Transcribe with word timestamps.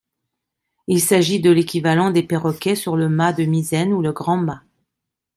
Il 0.87 0.99
s'agit 0.99 1.41
de 1.41 1.51
l'équivalent 1.51 2.09
des 2.09 2.23
perroquets 2.23 2.73
sur 2.73 2.95
le 2.97 3.07
mât 3.07 3.33
de 3.33 3.43
misaine 3.43 3.93
ou 3.93 4.01
le 4.01 4.11
grand-mât. 4.11 4.63